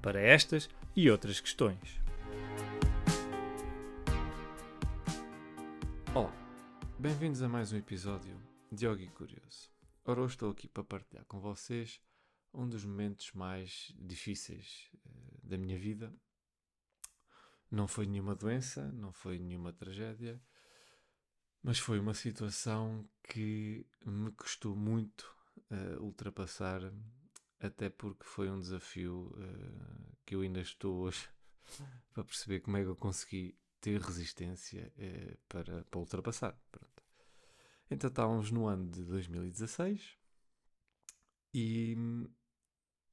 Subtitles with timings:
[0.00, 2.00] para estas e outras questões.
[6.14, 6.32] Olá,
[6.98, 8.36] bem-vindos a mais um episódio
[8.70, 9.70] de Yogi Curioso.
[10.04, 12.00] Ora, hoje estou aqui para partilhar com vocês
[12.54, 16.12] um dos momentos mais difíceis uh, da minha vida.
[17.70, 20.40] Não foi nenhuma doença, não foi nenhuma tragédia,
[21.62, 25.36] mas foi uma situação que me custou muito
[25.70, 26.80] uh, ultrapassar,
[27.60, 31.28] até porque foi um desafio uh, que eu ainda estou hoje
[32.12, 36.58] para perceber como é que eu consegui ter resistência uh, para, para ultrapassar.
[36.70, 37.02] Pronto.
[37.90, 40.16] Então estávamos no ano de 2016
[41.54, 41.96] e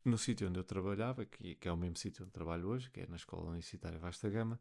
[0.04, 3.02] no sítio onde eu trabalhava, que, que, é o mesmo sítio onde trabalho hoje, que
[3.02, 4.60] é na Escola Universitária Vasta Gama,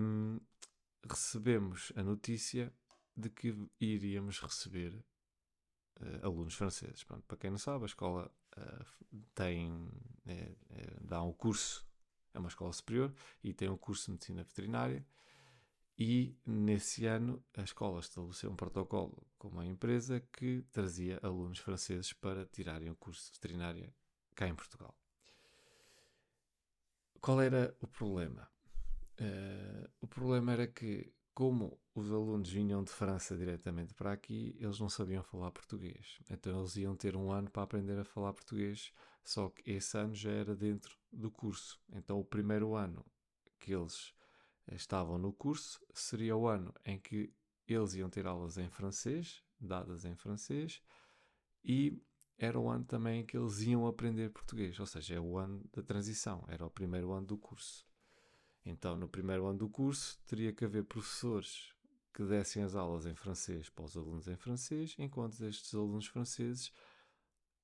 [0.00, 0.40] um,
[1.08, 2.72] recebemos a notícia
[3.16, 4.94] de que iríamos receber
[6.00, 7.04] uh, alunos franceses.
[7.04, 8.84] Pronto, para quem não sabe, a escola uh,
[9.34, 9.88] tem,
[10.26, 11.86] é, é, dá um curso,
[12.32, 15.06] é uma escola superior e tem um curso de medicina veterinária.
[15.98, 22.12] E nesse ano a escola estabeleceu um protocolo com uma empresa que trazia alunos franceses
[22.12, 23.94] para tirarem o curso de veterinária
[24.34, 24.96] cá em Portugal.
[27.20, 28.50] Qual era o problema?
[29.20, 34.78] Uh, o problema era que, como os alunos vinham de França diretamente para aqui, eles
[34.78, 36.18] não sabiam falar português.
[36.28, 38.92] Então eles iam ter um ano para aprender a falar português,
[39.24, 41.80] só que esse ano já era dentro do curso.
[41.94, 43.02] Então o primeiro ano
[43.58, 44.12] que eles
[44.66, 47.32] eh, estavam no curso seria o ano em que
[47.66, 50.82] eles iam ter aulas em francês, dadas em francês,
[51.64, 52.02] e
[52.36, 55.64] era o ano também em que eles iam aprender português, ou seja, é o ano
[55.72, 57.89] da transição, era o primeiro ano do curso.
[58.64, 61.72] Então, no primeiro ano do curso, teria que haver professores
[62.12, 66.72] que dessem as aulas em francês para os alunos em francês, enquanto estes alunos franceses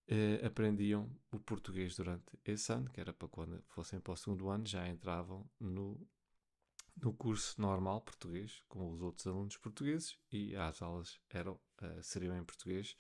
[0.09, 4.49] eh, aprendiam o português durante esse ano, que era para quando fossem para o segundo
[4.49, 6.01] ano já entravam no,
[6.97, 12.37] no curso normal português, com os outros alunos portugueses, e as aulas eram, eh, seriam
[12.37, 12.97] em português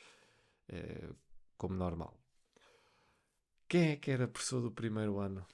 [0.68, 1.08] eh,
[1.56, 2.18] como normal.
[3.68, 5.46] Quem é que era professor do primeiro ano?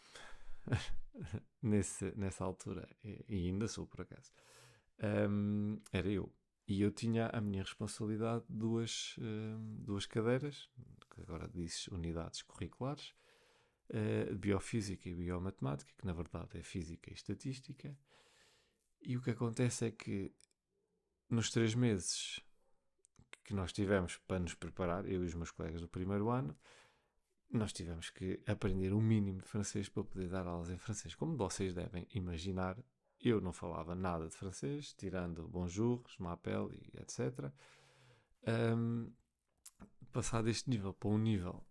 [1.63, 4.31] nesse, nessa altura, e, ainda sou por acaso,
[5.29, 6.33] um, era eu.
[6.67, 9.17] E eu tinha a minha responsabilidade duas,
[9.81, 10.71] duas cadeiras,
[11.11, 13.15] que agora dizes unidades curriculares,
[13.91, 17.97] uh, biofísica e biomatemática, que na verdade é física e estatística.
[19.03, 20.33] E o que acontece é que
[21.29, 22.41] nos três meses
[23.45, 26.57] que nós tivemos para nos preparar, eu e os meus colegas do primeiro ano,
[27.53, 31.15] nós tivemos que aprender o um mínimo de francês para poder dar aulas em francês.
[31.15, 32.83] Como vocês devem imaginar,
[33.21, 37.53] eu não falava nada de francês, tirando bonjour, je m'appelle e etc.
[38.77, 39.13] Um,
[40.13, 41.63] passar deste nível para um nível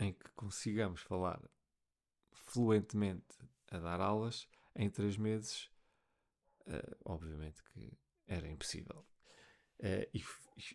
[0.00, 1.40] em que consigamos falar
[2.32, 3.36] fluentemente
[3.70, 5.70] a dar aulas em três meses,
[6.66, 7.92] uh, obviamente que
[8.26, 9.06] era impossível.
[9.80, 10.24] Uh, e,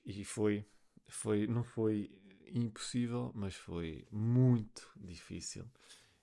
[0.05, 0.65] e foi,
[1.07, 2.11] foi, não foi
[2.53, 5.65] impossível, mas foi muito difícil.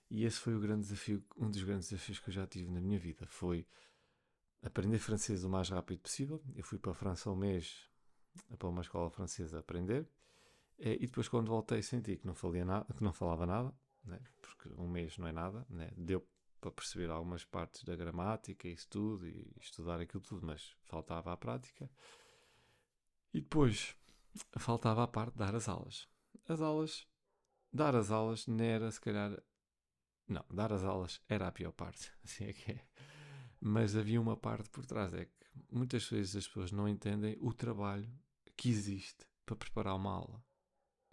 [0.09, 2.79] E esse foi o grande desafio, um dos grandes desafios que eu já tive na
[2.79, 3.25] minha vida.
[3.27, 3.67] Foi
[4.61, 6.41] aprender francês o mais rápido possível.
[6.55, 7.89] Eu fui para a França um mês
[8.57, 10.07] para uma escola francesa aprender.
[10.79, 13.73] Eh, e depois, quando voltei, senti que não, falava nada, que não falava nada,
[14.05, 14.19] né?
[14.41, 15.65] porque um mês não é nada.
[15.69, 15.91] Né?
[15.97, 16.25] Deu
[16.61, 21.37] para perceber algumas partes da gramática, isso tudo, e estudar aquilo tudo, mas faltava a
[21.37, 21.89] prática.
[23.33, 23.95] E depois
[24.57, 26.07] faltava a parte de dar as aulas
[26.47, 27.07] as aulas,
[27.71, 29.41] dar as aulas não era se calhar.
[30.27, 32.85] Não, dar as aulas era a pior parte, assim é que é.
[33.59, 35.31] Mas havia uma parte por trás, é que
[35.71, 38.11] muitas vezes as pessoas não entendem o trabalho
[38.55, 40.43] que existe para preparar uma aula.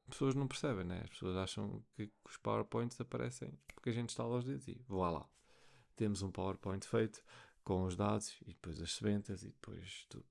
[0.07, 1.01] As pessoas não percebem, né?
[1.05, 5.11] As pessoas acham que os PowerPoints aparecem porque a gente está aos dedos e vá
[5.11, 5.29] lá.
[5.97, 7.23] Temos um PowerPoint feito
[7.63, 10.27] com os dados e depois as sementas e depois tudo.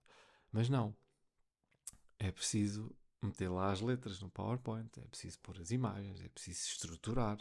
[0.51, 0.95] Mas não.
[2.19, 6.59] É preciso meter lá as letras no PowerPoint, é preciso pôr as imagens, é preciso
[6.67, 7.37] estruturar,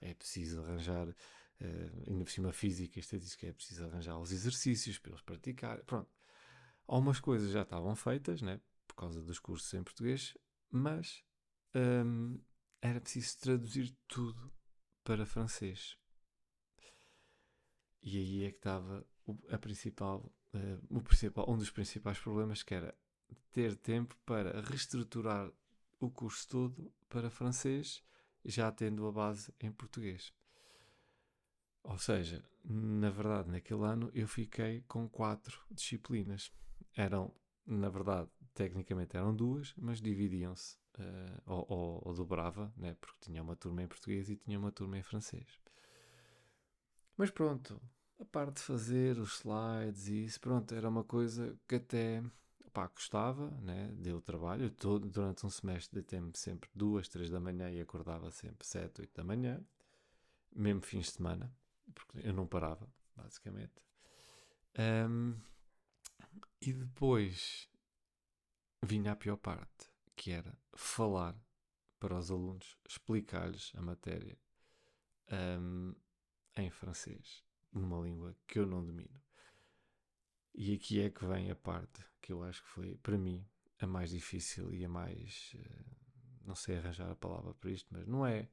[0.00, 4.98] é preciso arranjar, uh, ainda por cima física e estatística, é preciso arranjar os exercícios
[4.98, 5.82] para eles praticar.
[5.84, 6.10] Pronto.
[6.86, 10.36] Algumas coisas já estavam feitas, né, por causa dos cursos em português,
[10.70, 11.24] mas
[11.74, 12.38] um,
[12.82, 14.52] era preciso traduzir tudo
[15.02, 15.96] para francês.
[18.02, 22.62] E aí é que estava o, a principal, uh, o principal, um dos principais problemas
[22.62, 22.94] que era
[23.52, 25.50] ter tempo para reestruturar
[26.00, 28.02] o curso todo para francês,
[28.44, 30.32] já tendo a base em português.
[31.82, 36.50] Ou seja, na verdade, naquele ano eu fiquei com quatro disciplinas.
[36.96, 37.34] Eram,
[37.66, 42.96] na verdade, tecnicamente eram duas, mas dividiam-se uh, ou, ou, ou, dobrava, né?
[43.00, 45.60] porque tinha uma turma em português e tinha uma turma em francês.
[47.16, 47.80] Mas pronto,
[48.18, 52.22] a parte de fazer os slides e isso, pronto, era uma coisa que até
[52.72, 53.90] pá, gostava, né?
[53.96, 54.70] deu trabalho.
[54.70, 59.14] Todo, durante um semestre deitei-me sempre duas, três da manhã e acordava sempre sete, oito
[59.14, 59.64] da manhã,
[60.54, 61.52] mesmo fins de semana
[61.92, 63.84] porque eu não parava, basicamente.
[64.78, 65.38] Um,
[66.60, 67.68] e depois
[68.82, 71.36] vinha a pior parte, que era falar
[71.98, 74.38] para os alunos, explicar-lhes a matéria
[75.60, 75.94] um,
[76.56, 79.22] em francês, numa língua que eu não domino.
[80.54, 83.46] E aqui é que vem a parte que eu acho que foi, para mim,
[83.80, 85.54] a mais difícil e a mais.
[85.56, 85.94] Uh,
[86.46, 88.48] não sei arranjar a palavra para isto, mas não é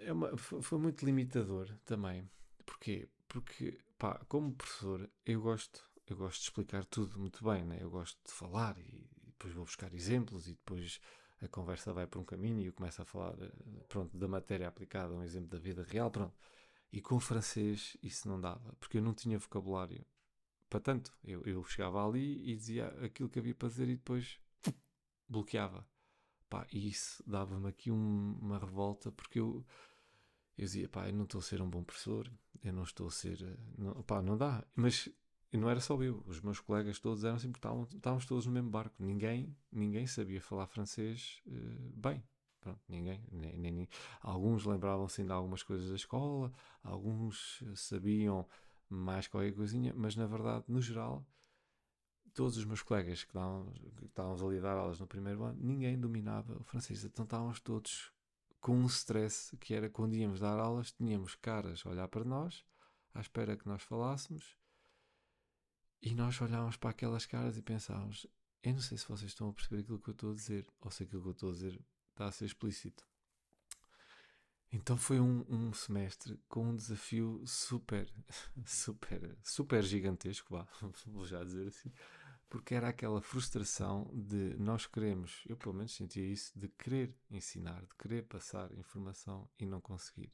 [0.00, 2.28] é uma, foi muito limitador também.
[2.64, 3.08] Porquê?
[3.28, 7.78] Porque, pá, como professor, eu gosto, eu gosto de explicar tudo muito bem, né?
[7.80, 11.00] eu gosto de falar e, depois vou buscar exemplos e depois
[11.40, 13.50] a conversa vai para um caminho e eu começo a falar eh,
[13.88, 16.36] pronto, da matéria aplicada, um exemplo da vida real, pronto.
[16.92, 20.04] E com francês isso não dava, porque eu não tinha vocabulário
[20.70, 21.12] para tanto.
[21.24, 24.38] Eu, eu chegava ali e dizia aquilo que havia para dizer e depois
[25.28, 25.84] bloqueava.
[26.48, 29.64] Pá, e isso dava-me aqui um, uma revolta porque eu,
[30.56, 32.30] eu dizia, pá, eu não estou a ser um bom professor,
[32.62, 33.42] eu não estou a ser.
[33.42, 34.64] Eh, não, pá, não dá.
[34.74, 35.08] Mas
[35.52, 38.70] não era só eu, os meus colegas todos eram sempre, estavam, estávamos todos no mesmo
[38.70, 38.94] barco.
[38.98, 42.22] Ninguém, ninguém sabia falar francês uh, bem.
[42.60, 43.88] Pronto, ninguém, nem, nem, nem.
[44.20, 46.52] Alguns lembravam-se ainda algumas coisas da escola,
[46.82, 48.46] alguns sabiam
[48.90, 51.26] mais qualquer coisinha, mas na verdade, no geral,
[52.34, 53.36] todos os meus colegas que,
[54.04, 57.04] estávamos ali a dar aulas no primeiro ano, ninguém dominava o francês.
[57.04, 58.12] Então estávamos todos
[58.60, 62.64] com um stress que era quando íamos dar aulas, tínhamos caras a olhar para nós,
[63.14, 64.58] à espera que nós falássemos,
[66.02, 68.26] e nós olhávamos para aquelas caras e pensávamos:
[68.62, 70.90] eu não sei se vocês estão a perceber aquilo que eu estou a dizer, ou
[70.90, 73.09] se aquilo que eu estou a dizer está a ser explícito.
[74.72, 78.08] Então foi um, um semestre com um desafio super,
[78.64, 80.66] super, super gigantesco, vá,
[81.06, 81.92] vou já dizer assim,
[82.48, 87.80] porque era aquela frustração de nós queremos, eu pelo menos sentia isso, de querer ensinar,
[87.82, 90.32] de querer passar informação e não conseguir.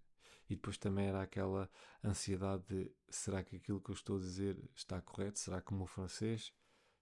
[0.49, 1.69] E depois também era aquela
[2.05, 5.39] ansiedade de será que aquilo que eu estou a dizer está correto?
[5.39, 6.53] Será que o meu francês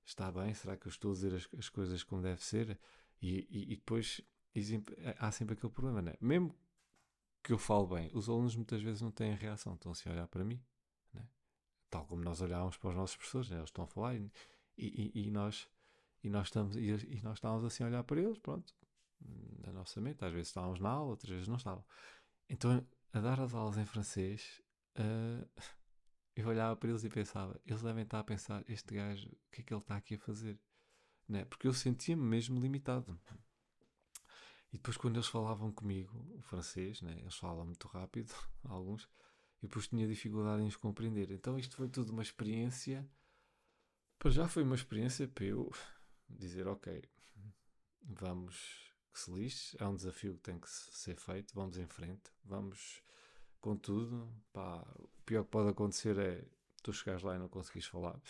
[0.04, 0.54] está bem?
[0.54, 2.78] Será que eu estou a dizer as, as coisas como deve ser?
[3.20, 4.20] E, e, e depois
[5.18, 6.14] há sempre aquele problema, né?
[6.20, 6.56] Mesmo
[7.44, 10.26] que eu falo bem, os alunos muitas vezes não têm reação, estão assim a olhar
[10.26, 10.64] para mim,
[11.12, 11.28] né?
[11.90, 13.58] tal como nós olhávamos para os nossos professores, né?
[13.58, 14.30] eles estão a falar e,
[14.78, 15.68] e, e, nós,
[16.22, 18.74] e, nós estamos, e, e, nós estávamos assim a olhar para eles, pronto,
[19.62, 20.24] na nossa mente.
[20.24, 21.84] Às vezes estávamos na aula, outras vezes não estavam.
[22.48, 24.62] Então, a dar as aulas em francês,
[24.98, 25.48] uh,
[26.34, 29.60] eu olhava para eles e pensava: eles devem estar a pensar, este gajo, o que
[29.60, 30.58] é que ele está aqui a fazer?
[31.28, 31.44] Né?
[31.44, 33.20] Porque eu sentia-me mesmo limitado.
[34.74, 37.16] E depois, quando eles falavam comigo, o francês, né?
[37.20, 38.34] eles falam muito rápido,
[38.64, 39.08] alguns,
[39.62, 41.30] e depois tinha dificuldade em os compreender.
[41.30, 43.08] Então, isto foi tudo uma experiência
[44.18, 45.70] para já foi uma experiência para eu
[46.28, 47.04] dizer, ok,
[48.02, 52.32] vamos que se lixe, é um desafio que tem que ser feito, vamos em frente,
[52.44, 53.00] vamos
[53.60, 54.28] com tudo.
[54.52, 56.44] Pá, o pior que pode acontecer é
[56.82, 58.20] tu chegares lá e não conseguires falar.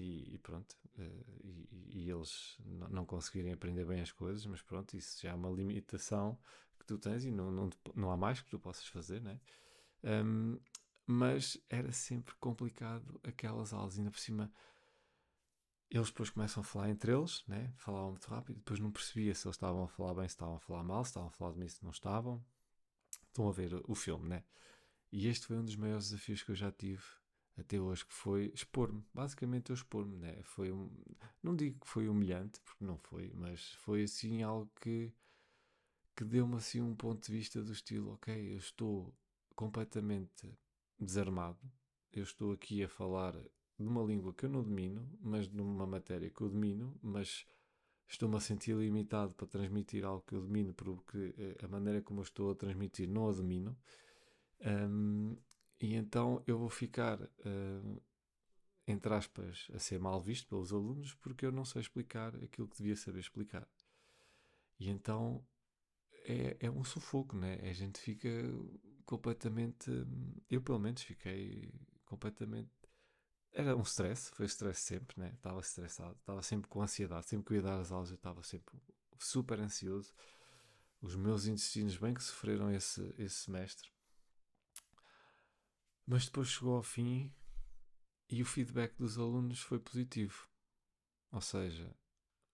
[0.00, 2.56] E, e pronto, eh, e, e, eles
[2.88, 6.38] não conseguirem aprender bem as coisas, mas pronto, isso já é uma limitação
[6.78, 9.38] que tu tens e não, não, não há mais que tu possas fazer, né?
[10.02, 10.58] Um,
[11.06, 14.50] mas era sempre complicado aquelas aulas, ainda por cima
[15.90, 17.70] eles depois começam a falar entre eles, né?
[17.76, 20.60] falavam muito rápido, depois não percebia se eles estavam a falar bem, se estavam a
[20.60, 22.42] falar mal, se estavam a falar de mim, se não estavam.
[23.26, 24.44] Estão a ver o filme, né?
[25.12, 27.02] E este foi um dos maiores desafios que eu já tive
[27.60, 29.04] até hoje, que foi expor-me.
[29.14, 30.40] Basicamente eu expor-me, né?
[30.42, 30.90] Foi um...
[31.42, 35.12] Não digo que foi humilhante, porque não foi, mas foi assim algo que,
[36.16, 39.14] que deu-me assim um ponto de vista do estilo, ok, eu estou
[39.54, 40.52] completamente
[40.98, 41.58] desarmado,
[42.12, 43.34] eu estou aqui a falar
[43.78, 47.46] numa língua que eu não domino, mas numa matéria que eu domino, mas
[48.06, 52.20] estou-me a sentir limitado para transmitir algo que eu domino, porque eh, a maneira como
[52.20, 53.76] eu estou a transmitir não a domino.
[54.62, 55.36] Um,
[55.80, 58.02] e então eu vou ficar, uh,
[58.86, 62.76] entre aspas, a ser mal visto pelos alunos porque eu não sei explicar aquilo que
[62.76, 63.66] devia saber explicar.
[64.78, 65.44] E então
[66.24, 67.58] é, é um sufoco, né?
[67.62, 68.28] A gente fica
[69.04, 69.90] completamente.
[70.48, 71.72] Eu, pelo menos, fiquei
[72.04, 72.70] completamente.
[73.52, 75.32] Era um stress, foi stress sempre, né?
[75.34, 78.42] Estava estressado, estava sempre com ansiedade, sempre que eu ia dar as aulas, eu estava
[78.42, 78.78] sempre
[79.18, 80.14] super ansioso.
[81.02, 83.90] Os meus intestinos bem que sofreram esse, esse semestre.
[86.10, 87.32] Mas depois chegou ao fim
[88.28, 90.48] e o feedback dos alunos foi positivo.
[91.30, 91.96] Ou seja,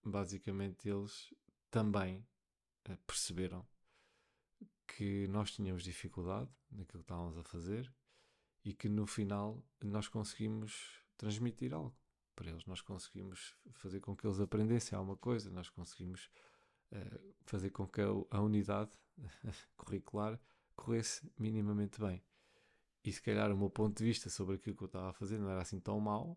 [0.05, 1.33] basicamente eles
[1.71, 2.19] também
[2.87, 3.67] uh, perceberam
[4.87, 7.91] que nós tínhamos dificuldade naquilo que estávamos a fazer
[8.63, 11.97] e que no final nós conseguimos transmitir algo
[12.35, 12.67] para eles.
[12.67, 16.31] Nós conseguimos fazer com que eles aprendessem alguma coisa, nós conseguimos
[16.93, 18.91] uh, fazer com que a unidade
[19.79, 20.39] curricular
[20.75, 22.23] corresse minimamente bem.
[23.07, 25.39] E se calhar o meu ponto de vista sobre aquilo que eu estava a fazer
[25.39, 26.37] não era assim tão mau,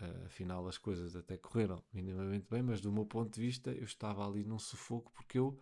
[0.00, 3.82] uh, afinal as coisas até correram minimamente bem, mas do meu ponto de vista eu
[3.82, 5.60] estava ali num sufoco porque eu,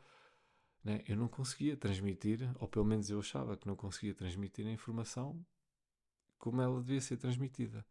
[0.85, 4.71] né, eu não conseguia transmitir, ou pelo menos eu achava que não conseguia transmitir a
[4.71, 5.43] informação
[6.37, 7.83] como ela devia ser transmitida.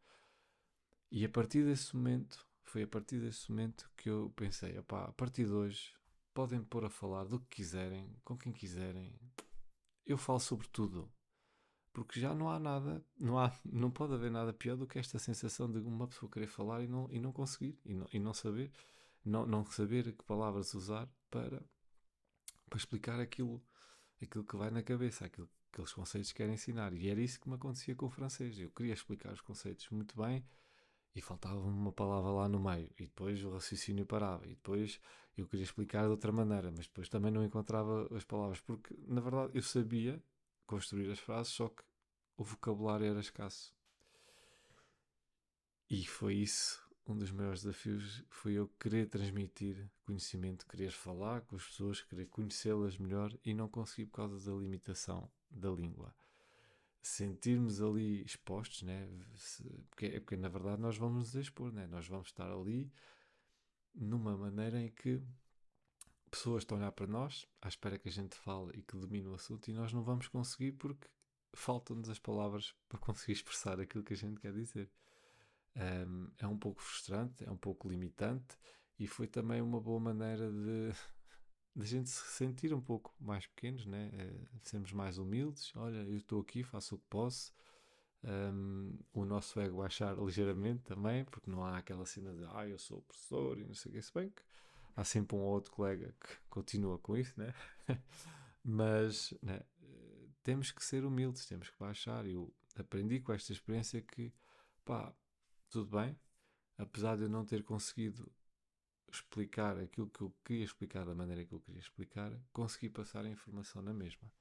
[1.10, 5.14] E a partir desse momento, foi a partir desse momento que eu pensei, opá, a
[5.14, 5.96] partir de hoje
[6.32, 9.20] podem pôr a falar do que quiserem, com quem quiserem.
[10.06, 11.12] Eu falo sobre tudo.
[11.94, 15.20] Porque já não há nada, não, há, não pode haver nada pior do que esta
[15.20, 18.34] sensação de uma pessoa querer falar e não, e não conseguir, e não, e não
[18.34, 18.72] saber,
[19.26, 21.64] não, não saber que palavras usar para,
[22.70, 23.62] para explicar aquilo,
[24.22, 26.94] aquilo que vai na cabeça, aquilo aqueles conceitos que quer ensinar.
[26.94, 28.60] E era isso que me acontecia com o francês.
[28.60, 30.46] Eu queria explicar os conceitos muito bem
[31.16, 32.90] e faltava uma palavra lá no meio.
[33.00, 34.46] E depois o raciocínio parava.
[34.46, 35.00] E depois
[35.38, 38.60] eu queria explicar de outra maneira, mas depois também não encontrava as palavras.
[38.60, 40.22] Porque, na verdade, eu sabia
[40.72, 41.84] construir as frases, só que
[42.38, 43.74] o vocabulário era escasso.
[45.90, 51.56] E foi isso um dos maiores desafios foi eu querer transmitir conhecimento, querer falar com
[51.56, 56.16] as pessoas, querer conhecê-las melhor e não conseguir por causa da limitação da língua.
[57.02, 59.10] Sentirmos ali expostos, né?
[59.90, 61.88] porque, é porque na verdade nós vamos nos expor, né?
[61.88, 62.92] nós vamos estar ali
[63.94, 65.22] numa maneira em que
[66.32, 69.28] pessoas estão a olhar para nós, à espera que a gente fale e que domine
[69.28, 71.08] o assunto, e nós não vamos conseguir porque
[71.54, 74.90] faltam-nos as palavras para conseguir expressar aquilo que a gente quer dizer.
[75.76, 78.58] Um, é um pouco frustrante, é um pouco limitante,
[78.98, 80.92] e foi também uma boa maneira de
[81.76, 84.10] da gente se sentir um pouco mais pequenos, né?
[84.14, 85.72] É, sermos mais humildes.
[85.76, 87.54] Olha, eu estou aqui, faço o que posso.
[88.24, 92.78] Um, o nosso ego baixar ligeiramente também, porque não há aquela cena de ah, eu
[92.78, 94.02] sou o professor e não sei o que.
[94.02, 94.44] Se bem que
[95.02, 97.54] há sempre um ou outro colega que continua com isso, né?
[98.64, 99.62] Mas né?
[100.44, 102.26] temos que ser humildes, temos que baixar.
[102.28, 104.32] Eu aprendi com esta experiência que,
[104.86, 105.14] pá,
[105.70, 106.16] tudo bem,
[106.78, 108.32] apesar de eu não ter conseguido
[109.12, 113.30] explicar aquilo que eu queria explicar da maneira que eu queria explicar, consegui passar a
[113.30, 114.32] informação na mesma.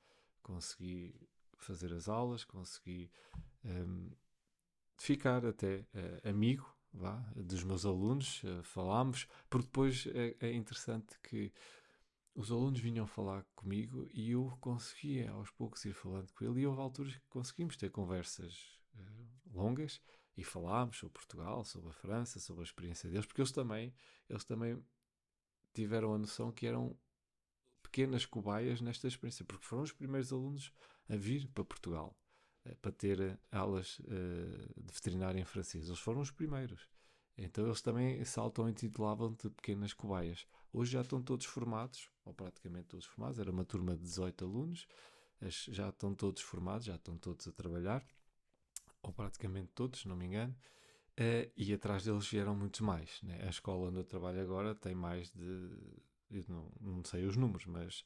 [0.42, 1.14] Consegui
[1.56, 3.10] fazer as aulas, consegui
[3.64, 4.10] um,
[4.96, 11.18] ficar até uh, amigo vá, dos meus alunos, uh, falámos, porque depois é, é, interessante
[11.22, 11.52] que
[12.34, 16.60] os alunos vinham falar comigo e eu conseguia aos poucos ir falando com ele.
[16.60, 20.00] E houve alturas que conseguimos ter conversas uh, longas
[20.36, 23.94] e falámos sobre Portugal, sobre a França, sobre a experiência deles, porque eles também,
[24.28, 24.82] eles também
[25.74, 26.96] tiveram a noção que eram
[27.82, 30.72] pequenas cobaias nesta experiência, porque foram os primeiros alunos
[31.08, 32.16] a vir para Portugal.
[32.16, 32.19] eh,
[32.80, 35.86] para ter aulas eh, de veterinária em francês.
[35.86, 36.88] Eles foram os primeiros.
[37.36, 40.46] Então eles também se auto-intitulavam de pequenas cobaias.
[40.72, 43.38] Hoje já estão todos formados, ou praticamente todos formados.
[43.38, 44.86] Era uma turma de 18 alunos,
[45.68, 48.06] já estão todos formados, já estão todos a trabalhar
[49.02, 50.54] ou praticamente todos, se não me engano,
[51.56, 53.20] e atrás deles vieram muitos mais.
[53.22, 53.40] Né?
[53.42, 55.42] A escola onde eu trabalho agora tem mais de.
[56.30, 58.04] Eu não, não sei os números, mas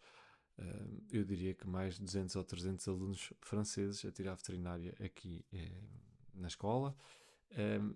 [1.12, 6.38] eu diria que mais de 200 ou 300 alunos franceses a tirar veterinária aqui uh,
[6.40, 6.96] na escola.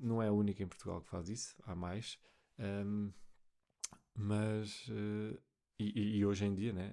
[0.00, 2.18] não é a única em Portugal que faz isso, há mais.
[4.14, 4.86] Mas.
[5.78, 6.92] E, e, hoje em dia, né?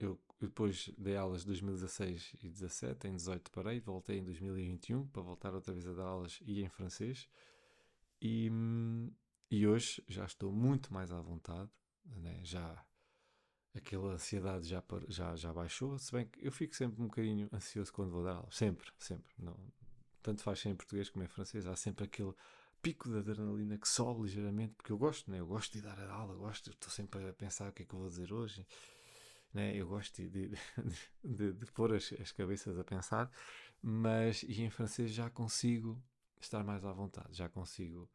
[0.00, 5.20] eu depois dei aulas de 2016 e 2017, em 18 parei, voltei em 2021 para
[5.20, 7.28] voltar outra vez a dar aulas e em francês.
[8.22, 8.50] E,
[9.50, 11.70] e hoje já estou muito mais à vontade,
[12.04, 12.40] né?
[12.42, 12.82] já
[13.74, 17.92] aquela ansiedade já, já, já baixou, se bem que eu fico sempre um bocadinho ansioso
[17.92, 19.32] quando vou dar aulas, sempre, sempre.
[19.38, 19.56] Não,
[20.22, 22.34] tanto faz em português como em francês, há sempre aquele
[22.82, 25.40] pico de adrenalina que sobe ligeiramente, porque eu gosto, né?
[25.40, 27.94] eu gosto de dar a aula, gosto, estou sempre a pensar o que é que
[27.94, 28.66] eu vou dizer hoje
[29.52, 29.74] né?
[29.76, 30.58] eu gosto de, de,
[31.24, 33.30] de, de pôr as, as, cabeças a pensar,
[33.82, 36.00] mas e em francês já consigo
[36.40, 38.08] estar mais à vontade, já consigo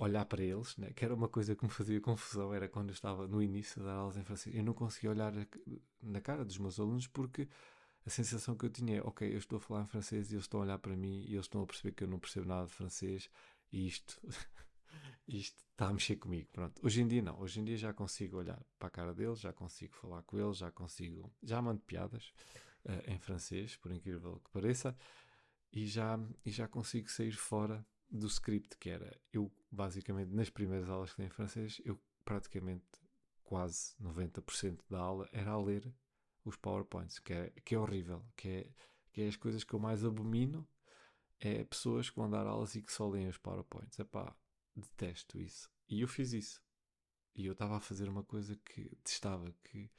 [0.00, 0.90] olhar para eles, né?
[0.94, 3.92] que era uma coisa que me fazia confusão, era quando eu estava no início da
[3.92, 5.32] aulas em francês, eu não conseguia olhar
[6.02, 7.46] na cara dos meus alunos porque
[8.04, 10.44] a sensação que eu tinha é, ok, eu estou a falar em francês e eles
[10.44, 12.66] estão a olhar para mim e eles estão a perceber que eu não percebo nada
[12.66, 13.28] de francês
[13.70, 14.18] e isto,
[15.28, 16.48] isto está a mexer comigo.
[16.50, 16.80] Pronto.
[16.82, 19.52] Hoje em dia não, hoje em dia já consigo olhar para a cara deles, já
[19.52, 22.32] consigo falar com eles, já consigo, já mando piadas
[22.86, 24.96] uh, em francês, por incrível que pareça,
[25.70, 29.16] e já, e já consigo sair fora do script que era.
[29.32, 32.84] Eu, basicamente, nas primeiras aulas que tenho em francês, eu praticamente
[33.44, 35.92] quase 90% da aula era a ler
[36.44, 38.70] os PowerPoints, que é, que é horrível, que é,
[39.12, 40.66] que é as coisas que eu mais abomino,
[41.38, 43.98] é pessoas que vão dar aulas e que só leem os PowerPoints.
[43.98, 44.34] Epá,
[44.76, 45.70] detesto isso.
[45.88, 46.62] E eu fiz isso.
[47.34, 49.90] E eu estava a fazer uma coisa que testava, que,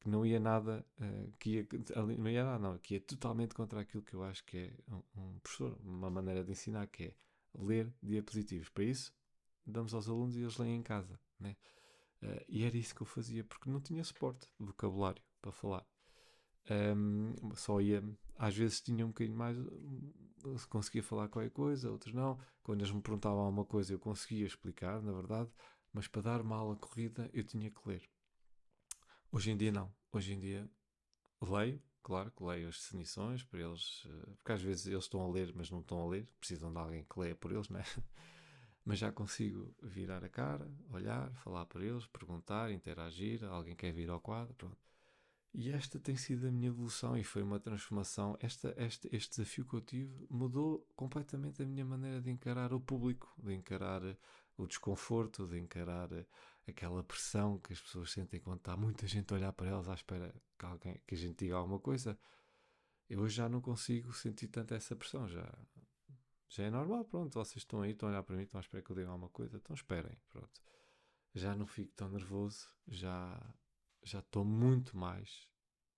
[0.00, 1.68] que não ia nada, uh, que ia,
[2.16, 5.02] não ia nada, não, que ia totalmente contra aquilo que eu acho que é um,
[5.16, 7.14] um professor, uma maneira de ensinar, que é
[7.58, 8.68] ler diapositivos.
[8.68, 9.12] Para isso,
[9.66, 11.56] damos aos alunos e eles leem em casa, né?
[12.22, 15.86] Uh, e era isso que eu fazia, porque não tinha suporte de vocabulário para falar.
[16.70, 18.02] Um, só ia,
[18.36, 19.56] às vezes tinha um bocadinho mais,
[20.56, 22.38] se conseguia falar qualquer coisa, outros não.
[22.62, 25.50] Quando eles me perguntavam alguma coisa, eu conseguia explicar, na verdade,
[25.92, 28.02] mas para dar uma aula corrida eu tinha que ler.
[29.30, 29.92] Hoje em dia, não.
[30.12, 30.68] Hoje em dia,
[31.40, 35.28] leio, claro que leio as definições para eles, eh, porque às vezes eles estão a
[35.30, 37.84] ler, mas não estão a ler, precisam de alguém que leia por eles, né?
[38.82, 44.08] mas já consigo virar a cara, olhar, falar para eles, perguntar, interagir, alguém quer vir
[44.08, 44.78] ao quadro, pronto.
[45.52, 48.38] E esta tem sido a minha evolução e foi uma transformação.
[48.40, 52.80] Esta, este, este desafio que eu tive mudou completamente a minha maneira de encarar o
[52.80, 54.00] público, de encarar
[54.56, 56.08] o desconforto, de encarar
[56.70, 59.94] aquela pressão que as pessoas sentem quando está muita gente a olhar para elas à
[59.94, 62.18] espera que, alguém, que a gente diga alguma coisa.
[63.08, 65.28] Eu hoje já não consigo sentir tanto essa pressão.
[65.28, 65.50] Já,
[66.48, 68.82] já é normal, pronto, vocês estão aí, estão a olhar para mim, estão à espera
[68.82, 70.60] que eu diga alguma coisa, então esperem, pronto.
[71.34, 73.54] Já não fico tão nervoso, já
[74.02, 75.48] já estou muito mais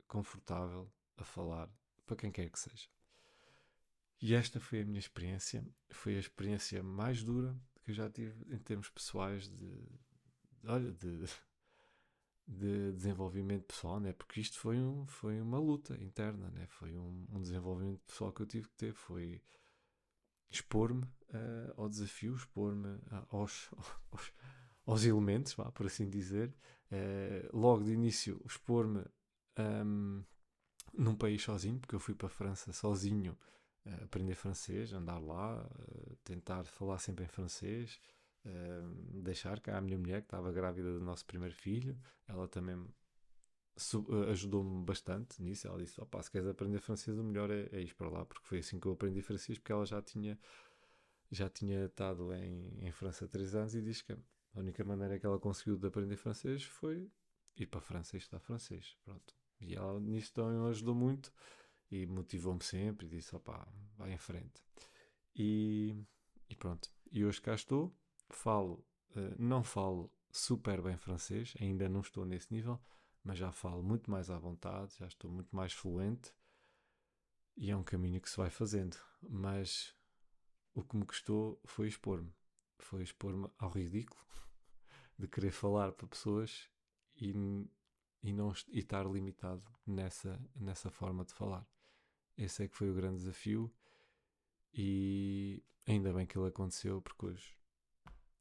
[0.09, 1.71] confortável a falar
[2.07, 2.89] para quem quer que seja.
[4.21, 8.45] E esta foi a minha experiência, foi a experiência mais dura que eu já tive
[8.55, 9.89] em termos pessoais de,
[10.65, 11.27] olha, de,
[12.47, 14.13] de desenvolvimento pessoal, né?
[14.13, 16.67] Porque isto foi, um, foi uma luta interna, né?
[16.69, 19.41] Foi um, um desenvolvimento pessoal que eu tive que ter, foi
[20.51, 23.71] expor-me uh, ao desafio, expor-me uh, aos,
[24.11, 24.33] aos,
[24.85, 26.53] aos, elementos, vá, por assim dizer.
[26.91, 29.05] Uh, logo de início, expor-me
[29.85, 30.25] um,
[30.93, 33.39] num país sozinho, porque eu fui para a França sozinho
[34.03, 35.67] aprender francês, andar lá,
[36.23, 37.99] tentar falar sempre em francês.
[39.23, 42.77] Deixar cá a minha mulher que estava grávida do nosso primeiro filho, ela também
[44.29, 45.67] ajudou-me bastante nisso.
[45.67, 48.47] Ela disse: Opa, se queres aprender francês, o melhor é, é ir para lá, porque
[48.47, 50.39] foi assim que eu aprendi francês, porque ela já tinha
[51.31, 54.19] já tinha estado em, em França há três anos e diz que a
[54.55, 57.09] única maneira que ela conseguiu de aprender francês foi
[57.57, 58.97] ir para a França e estudar francês.
[59.05, 59.35] Pronto.
[59.61, 61.33] E ela nisso também ajudou muito
[61.91, 64.65] e motivou-me sempre e disse: opá, vai em frente.
[65.35, 65.97] E,
[66.49, 66.91] e, pronto.
[67.13, 67.95] E hoje cá estou,
[68.37, 68.85] falo,
[69.17, 72.81] uh, não falo super bem francês, ainda não estou nesse nível,
[73.23, 76.33] mas já falo muito mais à vontade, já estou muito mais fluente
[77.57, 78.97] e é um caminho que se vai fazendo.
[79.23, 79.95] Mas
[80.75, 82.33] o que me custou foi expor-me,
[82.79, 84.25] foi expor-me ao ridículo
[85.19, 86.71] de querer falar para pessoas
[87.17, 87.35] e,
[88.23, 91.67] e não e estar limitado nessa, nessa forma de falar.
[92.37, 93.71] Esse é que foi o grande desafio
[94.73, 97.60] e ainda bem que ele aconteceu porque hoje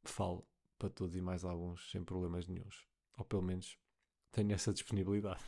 [0.03, 2.85] falo para todos e mais alguns sem problemas nenhums.
[3.17, 3.77] Ou pelo menos
[4.31, 5.43] tenho essa disponibilidade.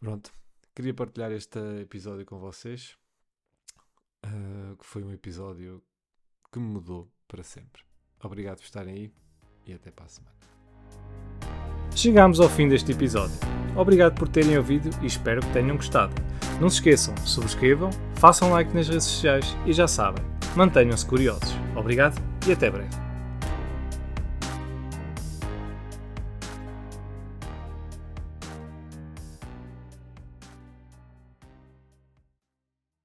[0.00, 0.32] Pronto,
[0.74, 2.96] queria partilhar este episódio com vocês,
[4.24, 5.82] uh, que foi um episódio
[6.52, 7.82] que me mudou para sempre.
[8.22, 9.14] Obrigado por estarem aí
[9.66, 10.36] e até para a semana.
[11.94, 13.36] Chegamos ao fim deste episódio.
[13.76, 16.14] Obrigado por terem ouvido e espero que tenham gostado.
[16.60, 20.24] Não se esqueçam, subscrevam, façam like nas redes sociais e já sabem,
[20.56, 21.50] mantenham-se curiosos.
[21.76, 23.07] Obrigado e até breve.